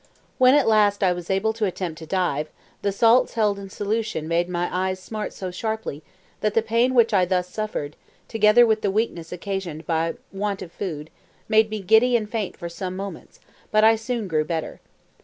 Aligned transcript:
When 0.39 0.55
at 0.55 0.67
last 0.67 1.03
I 1.03 1.13
was 1.13 1.29
able 1.29 1.53
to 1.53 1.65
attempt 1.65 1.99
to 1.99 2.07
dive, 2.07 2.49
the 2.81 2.91
salts 2.91 3.35
held 3.35 3.59
in 3.59 3.69
solution 3.69 4.27
made 4.27 4.49
my 4.49 4.67
eyes 4.75 4.99
smart 4.99 5.31
so 5.31 5.51
sharply, 5.51 6.01
that 6.39 6.55
the 6.55 6.63
pain 6.63 6.95
which 6.95 7.13
I 7.13 7.23
thus 7.23 7.47
suffered, 7.47 7.95
together 8.27 8.65
with 8.65 8.81
the 8.81 8.89
weakness 8.89 9.31
occasioned 9.31 9.85
by 9.85 10.15
want 10.31 10.63
of 10.63 10.71
food, 10.71 11.11
made 11.47 11.69
me 11.69 11.81
giddy 11.81 12.17
and 12.17 12.27
faint 12.27 12.57
for 12.57 12.67
some 12.67 12.95
moments, 12.95 13.39
but 13.69 13.83
I 13.83 13.95
soon 13.95 14.27
grew 14.27 14.43
better. 14.43 14.79